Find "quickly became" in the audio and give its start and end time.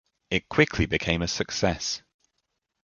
0.49-1.21